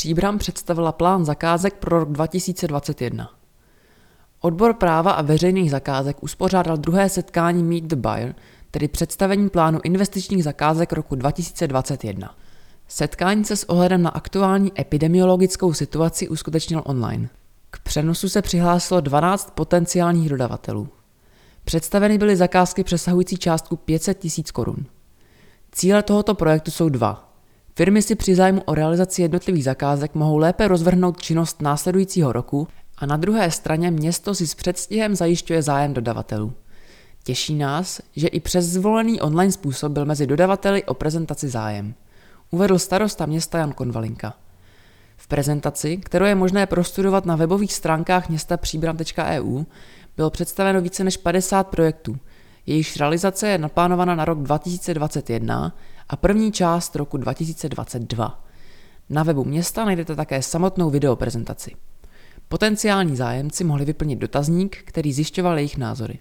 Příbram 0.00 0.38
představila 0.38 0.92
plán 0.92 1.24
zakázek 1.24 1.74
pro 1.74 1.98
rok 1.98 2.12
2021. 2.12 3.30
Odbor 4.40 4.74
práva 4.74 5.12
a 5.12 5.22
veřejných 5.22 5.70
zakázek 5.70 6.22
uspořádal 6.22 6.76
druhé 6.76 7.08
setkání 7.08 7.62
Meet 7.62 7.84
the 7.84 7.96
Buyer, 7.96 8.34
tedy 8.70 8.88
představení 8.88 9.48
plánu 9.48 9.80
investičních 9.84 10.44
zakázek 10.44 10.92
roku 10.92 11.14
2021. 11.14 12.34
Setkání 12.88 13.44
se 13.44 13.56
s 13.56 13.68
ohledem 13.68 14.02
na 14.02 14.10
aktuální 14.10 14.72
epidemiologickou 14.80 15.72
situaci 15.72 16.28
uskutečnil 16.28 16.82
online. 16.84 17.28
K 17.70 17.78
přenosu 17.78 18.28
se 18.28 18.42
přihlásilo 18.42 19.00
12 19.00 19.50
potenciálních 19.54 20.28
dodavatelů. 20.28 20.88
Představeny 21.64 22.18
byly 22.18 22.36
zakázky 22.36 22.84
přesahující 22.84 23.36
částku 23.36 23.76
500 23.76 24.18
tisíc 24.18 24.50
korun. 24.50 24.86
Cíle 25.72 26.02
tohoto 26.02 26.34
projektu 26.34 26.70
jsou 26.70 26.88
dva. 26.88 27.29
Firmy 27.80 28.02
si 28.02 28.14
při 28.14 28.34
zájmu 28.34 28.62
o 28.64 28.74
realizaci 28.74 29.22
jednotlivých 29.22 29.64
zakázek 29.64 30.14
mohou 30.14 30.36
lépe 30.36 30.68
rozvrhnout 30.68 31.22
činnost 31.22 31.62
následujícího 31.62 32.32
roku 32.32 32.68
a 32.98 33.06
na 33.06 33.16
druhé 33.16 33.50
straně 33.50 33.90
město 33.90 34.34
si 34.34 34.46
s 34.46 34.54
předstihem 34.54 35.14
zajišťuje 35.14 35.62
zájem 35.62 35.94
dodavatelů. 35.94 36.52
Těší 37.24 37.54
nás, 37.54 38.00
že 38.16 38.28
i 38.28 38.40
přes 38.40 38.64
zvolený 38.64 39.20
online 39.20 39.52
způsob 39.52 39.92
byl 39.92 40.04
mezi 40.04 40.26
dodavateli 40.26 40.84
o 40.84 40.94
prezentaci 40.94 41.48
zájem. 41.48 41.94
Uvedl 42.50 42.78
starosta 42.78 43.26
města 43.26 43.58
Jan 43.58 43.72
Konvalinka. 43.72 44.34
V 45.16 45.26
prezentaci, 45.26 45.96
kterou 45.96 46.26
je 46.26 46.34
možné 46.34 46.66
prostudovat 46.66 47.26
na 47.26 47.36
webových 47.36 47.72
stránkách 47.72 48.28
města 48.28 48.56
příbram.eu, 48.56 49.64
bylo 50.16 50.30
představeno 50.30 50.80
více 50.80 51.04
než 51.04 51.16
50 51.16 51.68
projektů. 51.68 52.16
Jejichž 52.66 52.96
realizace 52.96 53.48
je 53.48 53.58
naplánována 53.58 54.14
na 54.14 54.24
rok 54.24 54.38
2021 54.38 55.72
a 56.10 56.16
první 56.16 56.52
část 56.52 56.96
roku 56.96 57.16
2022. 57.16 58.44
Na 59.10 59.22
webu 59.22 59.44
města 59.44 59.84
najdete 59.84 60.16
také 60.16 60.42
samotnou 60.42 60.90
videoprezentaci. 60.90 61.74
Potenciální 62.48 63.16
zájemci 63.16 63.64
mohli 63.64 63.84
vyplnit 63.84 64.18
dotazník, 64.18 64.76
který 64.84 65.12
zjišťoval 65.12 65.56
jejich 65.56 65.76
názory. 65.76 66.18